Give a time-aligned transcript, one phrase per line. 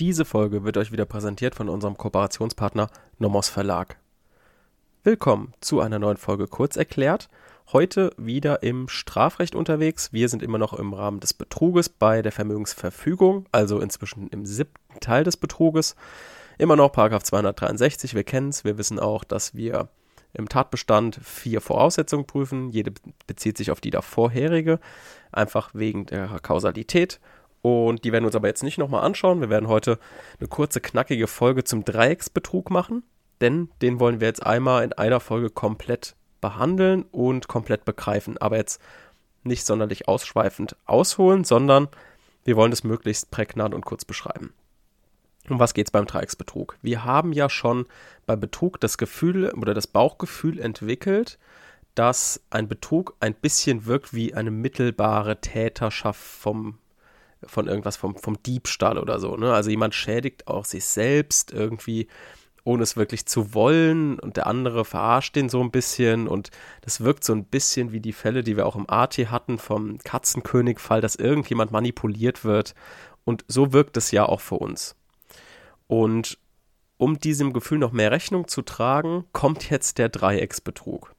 [0.00, 3.96] diese Folge wird euch wieder präsentiert von unserem Kooperationspartner Nomos Verlag.
[5.02, 7.28] Willkommen zu einer neuen Folge Kurz erklärt.
[7.72, 10.12] Heute wieder im Strafrecht unterwegs.
[10.12, 15.00] Wir sind immer noch im Rahmen des Betruges bei der Vermögensverfügung, also inzwischen im siebten
[15.00, 15.96] Teil des Betruges.
[16.58, 18.64] Immer noch Paragraph 263, wir kennen es.
[18.64, 19.88] Wir wissen auch, dass wir
[20.32, 22.70] im Tatbestand vier Voraussetzungen prüfen.
[22.70, 22.92] Jede
[23.26, 24.78] bezieht sich auf die davorherige,
[25.32, 27.18] einfach wegen der Kausalität.
[27.62, 29.40] Und die werden wir uns aber jetzt nicht nochmal anschauen.
[29.40, 29.98] Wir werden heute
[30.38, 33.02] eine kurze, knackige Folge zum Dreiecksbetrug machen,
[33.40, 38.38] denn den wollen wir jetzt einmal in einer Folge komplett behandeln und komplett begreifen.
[38.38, 38.80] Aber jetzt
[39.42, 41.88] nicht sonderlich ausschweifend ausholen, sondern
[42.44, 44.52] wir wollen es möglichst prägnant und kurz beschreiben.
[45.48, 46.76] Um was geht es beim Dreiecksbetrug?
[46.82, 47.86] Wir haben ja schon
[48.26, 51.38] beim Betrug das Gefühl oder das Bauchgefühl entwickelt,
[51.94, 56.78] dass ein Betrug ein bisschen wirkt wie eine mittelbare Täterschaft vom
[57.44, 59.36] von irgendwas vom, vom Diebstahl oder so.
[59.36, 59.52] Ne?
[59.52, 62.08] Also jemand schädigt auch sich selbst irgendwie,
[62.64, 66.50] ohne es wirklich zu wollen und der andere verarscht den so ein bisschen und
[66.82, 69.98] das wirkt so ein bisschen wie die Fälle, die wir auch im AT hatten vom
[69.98, 72.74] Katzenkönig-Fall, dass irgendjemand manipuliert wird
[73.24, 74.96] und so wirkt es ja auch für uns.
[75.86, 76.38] Und
[76.98, 81.14] um diesem Gefühl noch mehr Rechnung zu tragen, kommt jetzt der Dreiecksbetrug.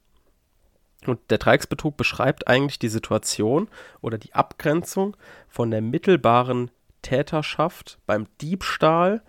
[1.06, 3.68] Und der Dreiecksbetrug beschreibt eigentlich die Situation
[4.00, 5.16] oder die Abgrenzung
[5.48, 6.70] von der mittelbaren
[7.02, 9.22] Täterschaft beim Diebstahl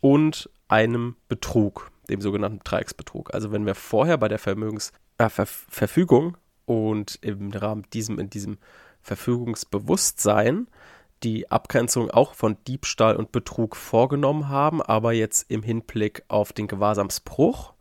[0.00, 3.32] und einem Betrug, dem sogenannten Dreiecksbetrug.
[3.32, 5.28] Also wenn wir vorher bei der Vermögens äh,
[6.66, 8.58] und im Rahmen diesem in diesem
[9.00, 10.66] Verfügungsbewusstsein
[11.22, 16.66] die Abgrenzung auch von Diebstahl und Betrug vorgenommen haben, aber jetzt im Hinblick auf den
[16.66, 17.72] Gewahrsamsbruch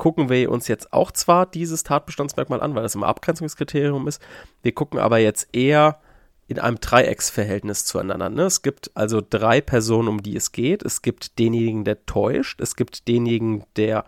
[0.00, 4.22] gucken wir uns jetzt auch zwar dieses Tatbestandsmerkmal an, weil das immer Abgrenzungskriterium ist,
[4.62, 6.00] wir gucken aber jetzt eher
[6.48, 8.30] in einem Dreiecksverhältnis zueinander.
[8.30, 8.44] Ne?
[8.44, 10.82] Es gibt also drei Personen, um die es geht.
[10.82, 14.06] Es gibt denjenigen, der täuscht, es gibt denjenigen, der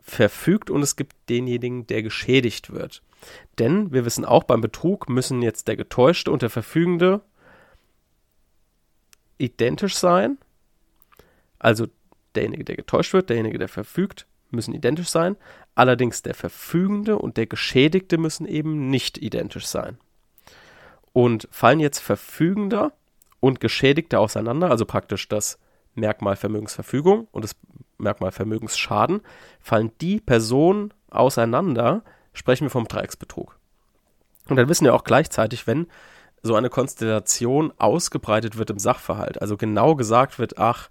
[0.00, 3.02] verfügt und es gibt denjenigen, der geschädigt wird.
[3.58, 7.22] Denn wir wissen auch, beim Betrug müssen jetzt der Getäuschte und der Verfügende
[9.38, 10.36] identisch sein.
[11.58, 11.86] Also
[12.34, 15.36] derjenige, der getäuscht wird, derjenige, der verfügt, müssen identisch sein.
[15.74, 19.98] Allerdings der Verfügende und der Geschädigte müssen eben nicht identisch sein.
[21.12, 22.92] Und fallen jetzt Verfügender
[23.40, 25.58] und Geschädigte auseinander, also praktisch das
[25.94, 27.56] Merkmal Vermögensverfügung und das
[27.98, 29.20] Merkmal Vermögensschaden,
[29.60, 33.58] fallen die Personen auseinander, sprechen wir vom Dreiecksbetrug.
[34.48, 35.86] Und dann wissen wir auch gleichzeitig, wenn
[36.42, 40.88] so eine Konstellation ausgebreitet wird im Sachverhalt, also genau gesagt wird, ach,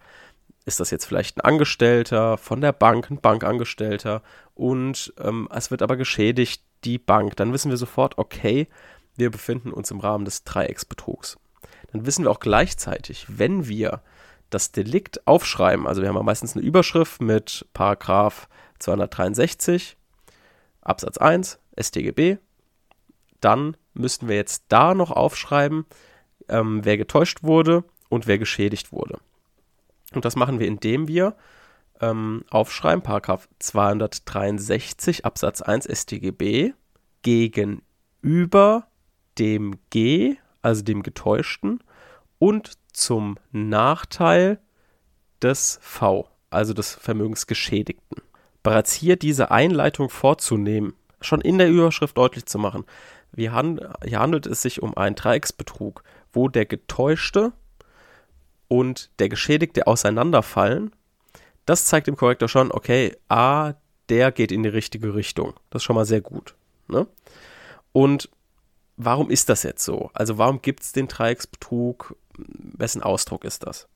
[0.66, 4.22] ist das jetzt vielleicht ein Angestellter von der Bank, ein Bankangestellter
[4.53, 8.68] und ähm, es wird aber geschädigt die Bank, dann wissen wir sofort, okay,
[9.16, 11.38] wir befinden uns im Rahmen des Dreiecksbetrugs.
[11.92, 14.02] Dann wissen wir auch gleichzeitig, wenn wir
[14.50, 18.47] das Delikt aufschreiben, also wir haben ja meistens eine Überschrift mit Paragraph
[18.80, 19.97] 263
[20.81, 22.38] Absatz 1 StGB,
[23.41, 25.86] dann müssten wir jetzt da noch aufschreiben,
[26.47, 29.20] ähm, wer getäuscht wurde und wer geschädigt wurde.
[30.14, 31.36] Und das machen wir, indem wir
[32.02, 36.74] ähm, aufschreiben, Paragraph 263 Absatz 1 StGB
[37.22, 38.88] gegenüber
[39.38, 41.84] dem G, also dem Getäuschten,
[42.40, 44.59] und zum Nachteil
[45.42, 48.24] des V, also des Vermögensgeschädigten.
[48.64, 52.86] Bereits hier diese Einleitung vorzunehmen, schon in der Überschrift deutlich zu machen,
[53.36, 56.03] hier handelt es sich um einen Dreiecksbetrug,
[56.34, 57.53] wo der Getäuschte
[58.69, 60.96] und der Geschädigte auseinanderfallen,
[61.66, 63.74] das zeigt dem Korrektor schon, okay, A,
[64.07, 65.53] der geht in die richtige Richtung.
[65.69, 66.56] Das ist schon mal sehr gut.
[66.88, 67.06] Ne?
[67.91, 68.29] Und
[68.96, 70.09] warum ist das jetzt so?
[70.13, 72.16] Also warum gibt es den Dreiecksbetrug?
[72.38, 73.90] Wessen Ausdruck ist das?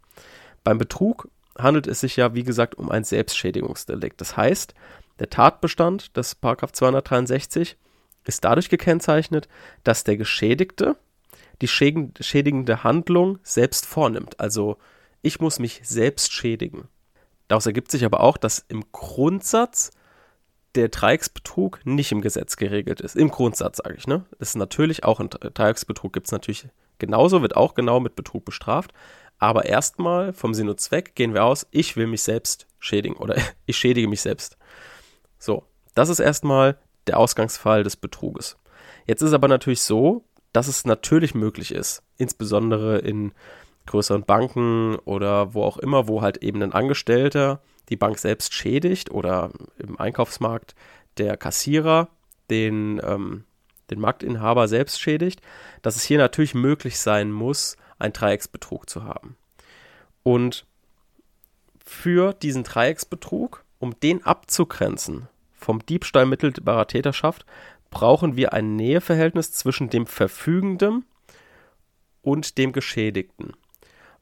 [0.63, 4.19] Beim Betrug handelt es sich ja, wie gesagt, um ein Selbstschädigungsdelikt.
[4.19, 4.73] Das heißt,
[5.19, 7.77] der Tatbestand des 263
[8.25, 9.47] ist dadurch gekennzeichnet,
[9.83, 10.95] dass der Geschädigte
[11.61, 14.39] die schädigende Handlung selbst vornimmt.
[14.39, 14.77] Also
[15.21, 16.87] ich muss mich selbst schädigen.
[17.47, 19.91] Daraus ergibt sich aber auch, dass im Grundsatz
[20.75, 23.15] der Dreiecksbetrug nicht im Gesetz geregelt ist.
[23.15, 24.25] Im Grundsatz sage ich, ne?
[24.39, 26.67] Das ist natürlich auch ein Dreiecksbetrug gibt es natürlich
[26.97, 28.91] genauso, wird auch genau mit Betrug bestraft.
[29.37, 33.35] Aber erstmal vom Sinn und Zweck gehen wir aus, ich will mich selbst schädigen oder
[33.65, 34.57] ich schädige mich selbst.
[35.37, 35.63] So,
[35.95, 36.77] das ist erstmal
[37.07, 38.57] der Ausgangsfall des Betruges.
[39.05, 40.23] Jetzt ist aber natürlich so,
[40.53, 43.33] dass es natürlich möglich ist, insbesondere in
[43.85, 49.11] größeren Banken oder wo auch immer, wo halt eben ein Angestellter die Bank selbst schädigt
[49.11, 50.75] oder im Einkaufsmarkt
[51.17, 52.07] der Kassierer
[52.49, 53.43] den, ähm,
[53.89, 55.41] den Marktinhaber selbst schädigt,
[55.81, 59.35] dass es hier natürlich möglich sein muss, einen Dreiecksbetrug zu haben.
[60.23, 60.65] Und
[61.85, 67.45] für diesen Dreiecksbetrug, um den abzugrenzen vom Diebstahl mittelbarer Täterschaft,
[67.93, 71.05] brauchen wir ein Näheverhältnis zwischen dem Verfügenden
[72.21, 73.53] und dem Geschädigten.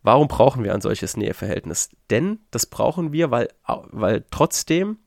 [0.04, 1.90] Warum brauchen wir ein solches Näheverhältnis?
[2.10, 4.98] Denn das brauchen wir, weil, weil trotzdem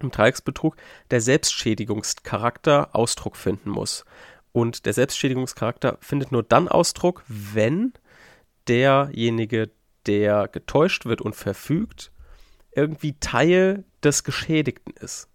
[0.00, 0.76] im Dreiecksbetrug
[1.10, 4.04] der Selbstschädigungscharakter Ausdruck finden muss.
[4.52, 7.92] Und der Selbstschädigungscharakter findet nur dann Ausdruck, wenn
[8.68, 9.70] derjenige,
[10.06, 12.12] der getäuscht wird und verfügt,
[12.72, 15.28] irgendwie Teil des Geschädigten ist.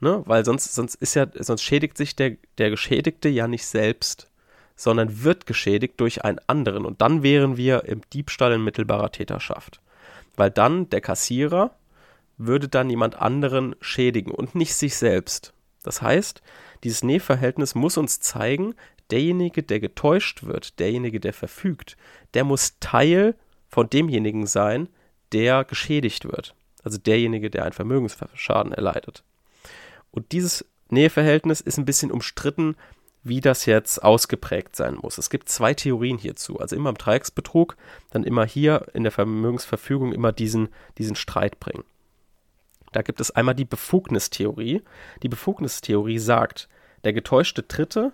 [0.00, 0.22] Ne?
[0.26, 4.28] Weil sonst, sonst ist ja, sonst schädigt sich der, der Geschädigte ja nicht selbst,
[4.74, 6.86] sondern wird geschädigt durch einen anderen.
[6.86, 9.80] Und dann wären wir im Diebstahl in mittelbarer Täterschaft.
[10.36, 11.76] Weil dann der Kassierer
[12.38, 15.52] würde dann jemand anderen schädigen und nicht sich selbst.
[15.82, 16.42] Das heißt,
[16.82, 18.74] dieses Nähverhältnis muss uns zeigen,
[19.10, 21.98] derjenige, der getäuscht wird, derjenige, der verfügt,
[22.32, 23.34] der muss Teil
[23.68, 24.88] von demjenigen sein,
[25.32, 26.54] der geschädigt wird.
[26.82, 29.22] Also derjenige, der einen Vermögensschaden erleidet.
[30.10, 32.76] Und dieses Näheverhältnis ist ein bisschen umstritten,
[33.22, 35.18] wie das jetzt ausgeprägt sein muss.
[35.18, 36.58] Es gibt zwei Theorien hierzu.
[36.58, 37.76] Also immer im Dreiecksbetrug,
[38.10, 40.68] dann immer hier in der Vermögensverfügung immer diesen,
[40.98, 41.84] diesen Streit bringen.
[42.92, 44.82] Da gibt es einmal die Befugnistheorie.
[45.22, 46.68] Die Befugnistheorie sagt,
[47.04, 48.12] der getäuschte Dritte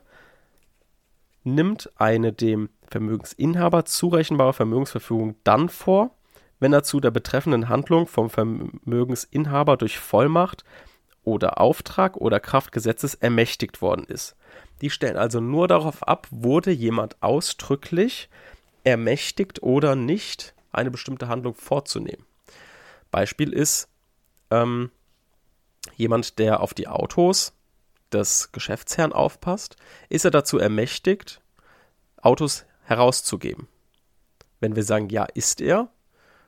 [1.44, 6.10] nimmt eine dem Vermögensinhaber zurechenbare Vermögensverfügung dann vor,
[6.58, 10.64] wenn er zu der betreffenden Handlung vom Vermögensinhaber durch Vollmacht
[11.26, 14.36] oder Auftrag oder Kraft Gesetzes ermächtigt worden ist.
[14.80, 18.30] Die stellen also nur darauf ab, wurde jemand ausdrücklich
[18.84, 22.24] ermächtigt oder nicht, eine bestimmte Handlung vorzunehmen.
[23.10, 23.88] Beispiel ist
[24.50, 24.90] ähm,
[25.96, 27.52] jemand, der auf die Autos
[28.12, 29.76] des Geschäftsherrn aufpasst,
[30.08, 31.40] ist er dazu ermächtigt,
[32.22, 33.66] Autos herauszugeben.
[34.60, 35.88] Wenn wir sagen, ja, ist er,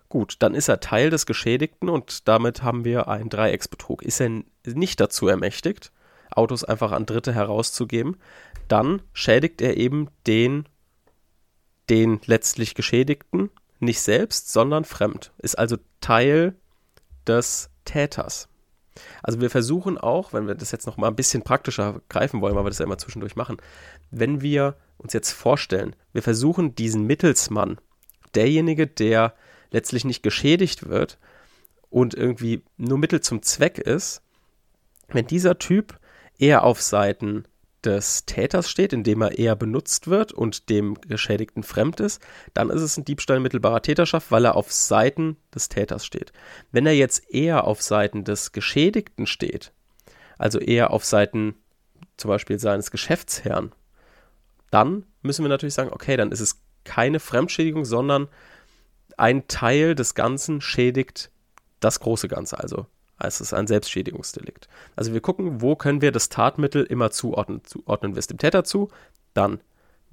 [0.09, 4.03] gut, dann ist er Teil des Geschädigten und damit haben wir einen Dreiecksbetrug.
[4.03, 5.93] Ist er nicht dazu ermächtigt,
[6.31, 8.17] Autos einfach an Dritte herauszugeben,
[8.69, 10.67] dann schädigt er eben den,
[11.89, 13.51] den letztlich Geschädigten
[13.81, 15.33] nicht selbst, sondern fremd.
[15.39, 16.55] Ist also Teil
[17.27, 18.49] des Täters.
[19.23, 22.57] Also wir versuchen auch, wenn wir das jetzt noch mal ein bisschen praktischer greifen wollen,
[22.57, 23.59] weil wir das ja immer zwischendurch machen,
[24.11, 27.79] wenn wir uns jetzt vorstellen, wir versuchen diesen Mittelsmann,
[28.35, 29.35] derjenige, der
[29.71, 31.19] letztlich nicht geschädigt wird
[31.91, 34.23] und irgendwie nur Mittel zum Zweck ist,
[35.09, 35.99] wenn dieser Typ
[36.39, 37.45] eher auf Seiten
[37.85, 42.21] des Täters steht, indem er eher benutzt wird und dem Geschädigten fremd ist,
[42.53, 46.33] dann ist es ein Diebstahl mittelbarer Täterschaft, weil er auf Seiten des Täters steht.
[46.73, 49.73] Wenn er jetzt eher auf Seiten des Geschädigten steht,
[50.39, 51.55] also eher auf Seiten
[52.17, 53.73] zum Beispiel seines Geschäftsherrn,
[54.71, 58.29] dann müssen wir natürlich sagen, okay, dann ist es keine Fremdschädigung, sondern
[59.19, 61.31] ein Teil des Ganzen schädigt
[61.81, 62.87] das große Ganze, also
[63.21, 64.69] es ist ein Selbstschädigungsdelikt.
[64.95, 67.63] Also wir gucken, wo können wir das Tatmittel immer zuordnen.
[67.65, 68.89] Zuordnen wir es dem Täter zu,
[69.35, 69.61] dann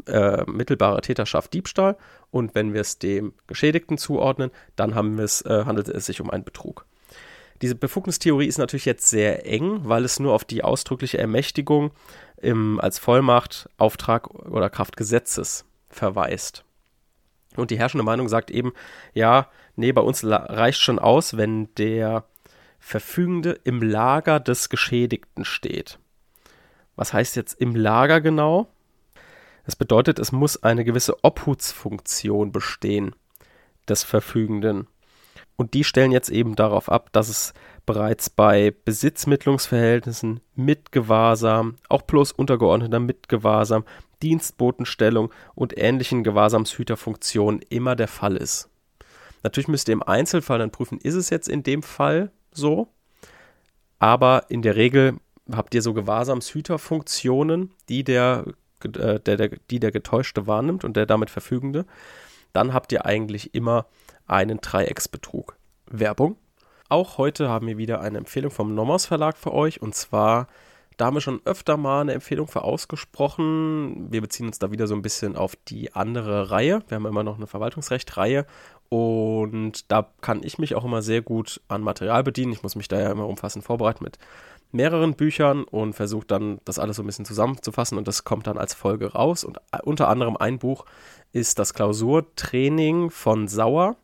[0.08, 1.98] äh, mittelbare Täterschaft Diebstahl
[2.32, 6.44] und wenn wir es dem Geschädigten zuordnen, dann haben äh, handelt es sich um einen
[6.44, 6.86] Betrug.
[7.62, 11.92] Diese Befugnistheorie ist natürlich jetzt sehr eng, weil es nur auf die ausdrückliche Ermächtigung
[12.38, 16.66] im, als Vollmacht, Auftrag oder Kraft Gesetzes verweist.
[17.58, 18.74] Und die herrschende Meinung sagt eben,
[19.14, 22.26] ja, nee, bei uns reicht schon aus, wenn der
[22.80, 26.00] Verfügende im Lager des Geschädigten steht.
[26.96, 28.68] Was heißt jetzt im Lager genau?
[29.66, 33.16] Das bedeutet, es muss eine gewisse Obhutsfunktion bestehen
[33.88, 34.88] des Verfügenden.
[35.56, 37.54] Und die stellen jetzt eben darauf ab, dass es
[37.86, 43.86] bereits bei Besitzmittlungsverhältnissen mit Gewahrsam, auch bloß untergeordneter Mitgewahrsam,
[44.22, 48.70] Dienstbotenstellung und ähnlichen Gewahrsamshüterfunktionen immer der Fall ist.
[49.44, 52.88] Natürlich müsst ihr im Einzelfall dann prüfen, ist es jetzt in dem Fall so.
[54.00, 55.20] Aber in der Regel
[55.52, 58.46] habt ihr so Gewahrsamshüterfunktionen, die der,
[58.84, 61.86] äh, der, der, die der Getäuschte wahrnimmt und der damit Verfügende.
[62.54, 63.86] Dann habt ihr eigentlich immer
[64.26, 65.58] einen Dreiecksbetrug.
[65.86, 66.38] Werbung.
[66.88, 70.48] Auch heute haben wir wieder eine Empfehlung vom Nomos Verlag für euch und zwar
[70.98, 74.08] da haben wir schon öfter mal eine Empfehlung für ausgesprochen.
[74.12, 76.84] Wir beziehen uns da wieder so ein bisschen auf die andere Reihe.
[76.88, 78.46] Wir haben immer noch eine Verwaltungsrecht-Reihe
[78.88, 82.54] und da kann ich mich auch immer sehr gut an Material bedienen.
[82.54, 84.20] Ich muss mich da ja immer umfassend vorbereiten mit
[84.72, 88.58] mehreren Büchern und versuche dann das alles so ein bisschen zusammenzufassen und das kommt dann
[88.58, 89.44] als Folge raus.
[89.44, 90.86] Und unter anderem ein Buch
[91.34, 93.98] ist das Klausurtraining von Sauer,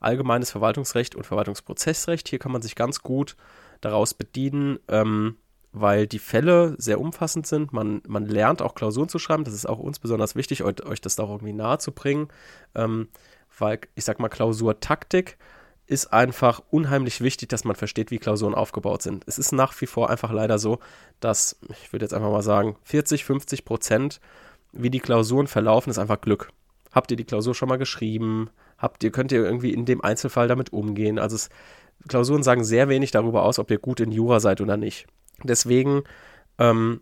[0.00, 2.28] Allgemeines Verwaltungsrecht und Verwaltungsprozessrecht.
[2.28, 3.36] Hier kann man sich ganz gut
[3.80, 4.78] daraus bedienen.
[4.88, 5.36] Ähm,
[5.78, 7.72] weil die Fälle sehr umfassend sind.
[7.72, 9.44] Man, man lernt auch Klausuren zu schreiben.
[9.44, 12.28] Das ist auch uns besonders wichtig, euch, euch das da auch irgendwie nahe zu bringen.
[12.74, 13.08] Ähm,
[13.58, 15.36] weil ich sag mal, Klausurtaktik
[15.86, 19.24] ist einfach unheimlich wichtig, dass man versteht, wie Klausuren aufgebaut sind.
[19.26, 20.78] Es ist nach wie vor einfach leider so,
[21.20, 24.20] dass, ich würde jetzt einfach mal sagen, 40, 50 Prozent,
[24.72, 26.50] wie die Klausuren verlaufen, ist einfach Glück.
[26.90, 28.50] Habt ihr die Klausur schon mal geschrieben?
[28.78, 31.18] Habt ihr, könnt ihr irgendwie in dem Einzelfall damit umgehen?
[31.18, 31.48] Also es,
[32.08, 35.06] Klausuren sagen sehr wenig darüber aus, ob ihr gut in Jura seid oder nicht.
[35.42, 36.02] Deswegen
[36.58, 37.00] ähm,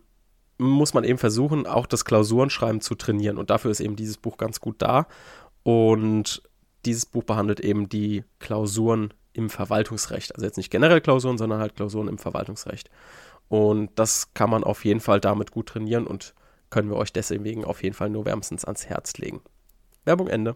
[0.57, 3.37] muss man eben versuchen, auch das Klausurenschreiben zu trainieren.
[3.37, 5.07] Und dafür ist eben dieses Buch ganz gut da.
[5.63, 6.43] Und
[6.85, 10.33] dieses Buch behandelt eben die Klausuren im Verwaltungsrecht.
[10.33, 12.89] Also jetzt nicht generell Klausuren, sondern halt Klausuren im Verwaltungsrecht.
[13.47, 16.33] Und das kann man auf jeden Fall damit gut trainieren und
[16.69, 19.41] können wir euch deswegen auf jeden Fall nur wärmstens ans Herz legen.
[20.03, 20.55] Werbung Ende.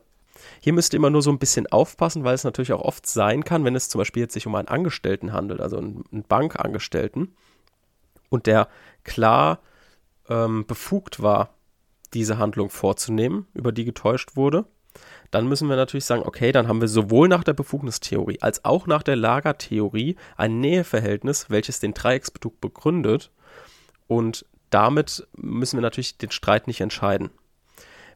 [0.59, 3.43] Hier müsst ihr immer nur so ein bisschen aufpassen, weil es natürlich auch oft sein
[3.43, 7.35] kann, wenn es zum Beispiel jetzt sich um einen Angestellten handelt, also einen Bankangestellten,
[8.29, 8.69] und der
[9.03, 9.59] klar
[10.29, 11.55] ähm, befugt war,
[12.13, 14.65] diese Handlung vorzunehmen, über die getäuscht wurde,
[15.31, 18.87] dann müssen wir natürlich sagen, okay, dann haben wir sowohl nach der Befugnistheorie als auch
[18.87, 23.31] nach der Lagertheorie ein Näheverhältnis, welches den Dreiecksbetrug begründet.
[24.07, 27.29] Und damit müssen wir natürlich den Streit nicht entscheiden.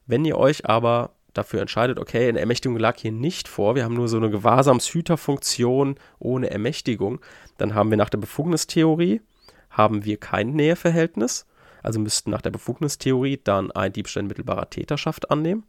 [0.08, 3.96] Wenn ihr euch aber dafür entscheidet, okay, eine Ermächtigung lag hier nicht vor, wir haben
[3.96, 7.20] nur so eine Gewahrsamshüterfunktion ohne Ermächtigung,
[7.58, 9.22] dann haben wir nach der Befugnistheorie
[9.70, 11.46] haben wir kein Näheverhältnis,
[11.82, 15.64] also müssten nach der Befugnistheorie dann ein Diebstahl mittelbarer Täterschaft annehmen.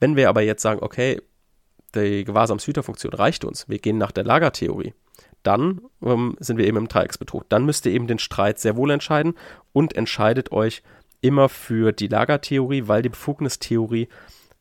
[0.00, 1.20] Wenn wir aber jetzt sagen, okay,
[1.94, 4.94] die Gewahrsamshüterfunktion reicht uns, wir gehen nach der Lagertheorie,
[5.42, 7.48] dann ähm, sind wir eben im Dreiecksbetrug.
[7.48, 9.34] Dann müsst ihr eben den Streit sehr wohl entscheiden
[9.72, 10.82] und entscheidet euch
[11.20, 14.08] immer für die Lagertheorie, weil die Befugnistheorie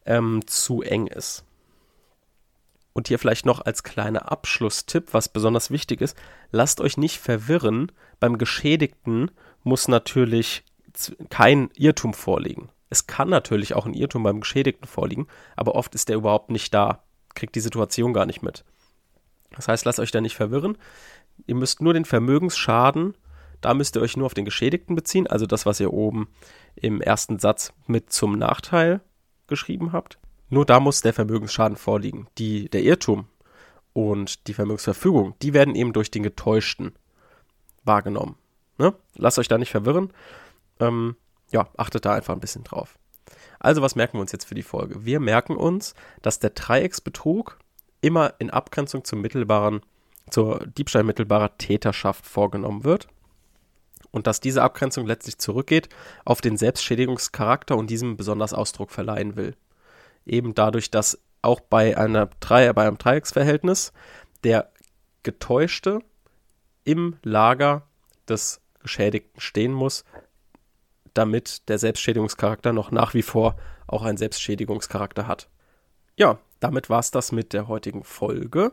[0.05, 1.43] ähm, zu eng ist.
[2.93, 6.15] Und hier vielleicht noch als kleiner Abschlusstipp, was besonders wichtig ist,
[6.51, 9.31] lasst euch nicht verwirren, beim Geschädigten
[9.63, 10.63] muss natürlich
[11.29, 12.69] kein Irrtum vorliegen.
[12.89, 16.73] Es kann natürlich auch ein Irrtum beim Geschädigten vorliegen, aber oft ist der überhaupt nicht
[16.73, 18.63] da, kriegt die Situation gar nicht mit.
[19.51, 20.77] Das heißt, lasst euch da nicht verwirren.
[21.47, 23.15] Ihr müsst nur den Vermögensschaden,
[23.59, 26.29] da müsst ihr euch nur auf den Geschädigten beziehen, also das, was ihr oben
[26.75, 29.01] im ersten Satz mit zum Nachteil
[29.47, 30.17] geschrieben habt.
[30.49, 32.27] Nur da muss der Vermögensschaden vorliegen.
[32.37, 33.27] Die, der Irrtum
[33.93, 36.93] und die Vermögensverfügung, die werden eben durch den Getäuschten
[37.83, 38.37] wahrgenommen.
[38.77, 38.93] Ne?
[39.15, 40.11] Lasst euch da nicht verwirren.
[40.79, 41.15] Ähm,
[41.51, 42.97] ja, achtet da einfach ein bisschen drauf.
[43.59, 45.05] Also, was merken wir uns jetzt für die Folge?
[45.05, 47.57] Wir merken uns, dass der Dreiecksbetrug
[48.01, 49.81] immer in Abgrenzung zum mittelbaren,
[50.29, 53.07] zur Diebstahl mittelbarer Täterschaft vorgenommen wird
[54.15, 55.89] und dass diese Abgrenzung letztlich zurückgeht
[56.23, 59.57] auf den Selbstschädigungscharakter und diesem besonders Ausdruck verleihen will.
[60.25, 63.91] Eben dadurch, dass auch bei, einer bei einem Dreiecksverhältnis
[64.45, 64.71] der
[65.23, 65.99] Getäuschte
[66.85, 67.83] im Lager
[68.29, 70.05] des Geschädigten stehen muss,
[71.13, 75.49] damit der Selbstschädigungscharakter noch nach wie vor auch einen Selbstschädigungscharakter hat.
[76.15, 78.71] Ja, damit war es das mit der heutigen Folge.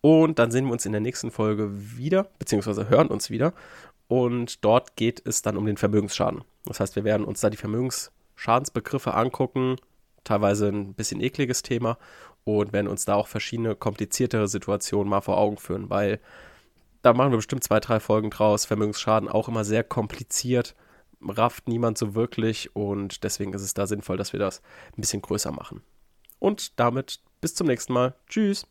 [0.00, 3.52] Und dann sehen wir uns in der nächsten Folge wieder, beziehungsweise hören uns wieder.
[4.08, 6.42] Und dort geht es dann um den Vermögensschaden.
[6.64, 9.76] Das heißt, wir werden uns da die Vermögensschadensbegriffe angucken,
[10.24, 11.98] teilweise ein bisschen ekliges Thema
[12.44, 16.20] und werden uns da auch verschiedene kompliziertere Situationen mal vor Augen führen, weil
[17.02, 18.64] da machen wir bestimmt zwei, drei Folgen draus.
[18.64, 20.74] Vermögensschaden auch immer sehr kompliziert,
[21.20, 24.62] rafft niemand so wirklich und deswegen ist es da sinnvoll, dass wir das
[24.96, 25.82] ein bisschen größer machen.
[26.38, 28.14] Und damit bis zum nächsten Mal.
[28.28, 28.66] Tschüss.